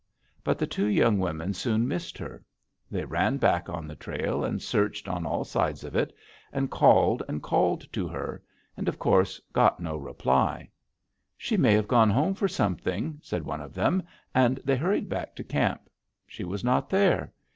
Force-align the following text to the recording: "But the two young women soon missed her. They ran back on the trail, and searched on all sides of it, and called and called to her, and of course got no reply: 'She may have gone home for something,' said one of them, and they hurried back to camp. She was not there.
"But 0.43 0.57
the 0.57 0.65
two 0.65 0.87
young 0.87 1.19
women 1.19 1.53
soon 1.53 1.87
missed 1.87 2.17
her. 2.17 2.43
They 2.89 3.05
ran 3.05 3.37
back 3.37 3.69
on 3.69 3.87
the 3.87 3.95
trail, 3.95 4.43
and 4.43 4.59
searched 4.59 5.07
on 5.07 5.27
all 5.27 5.43
sides 5.43 5.83
of 5.83 5.95
it, 5.95 6.11
and 6.51 6.71
called 6.71 7.21
and 7.27 7.43
called 7.43 7.85
to 7.93 8.07
her, 8.07 8.41
and 8.75 8.89
of 8.89 8.97
course 8.97 9.39
got 9.53 9.79
no 9.79 9.95
reply: 9.95 10.71
'She 11.37 11.55
may 11.55 11.73
have 11.73 11.87
gone 11.87 12.09
home 12.09 12.33
for 12.33 12.47
something,' 12.47 13.19
said 13.21 13.43
one 13.45 13.61
of 13.61 13.75
them, 13.75 14.01
and 14.33 14.59
they 14.65 14.75
hurried 14.75 15.07
back 15.07 15.35
to 15.35 15.43
camp. 15.43 15.81
She 16.25 16.43
was 16.43 16.63
not 16.63 16.89
there. 16.89 17.31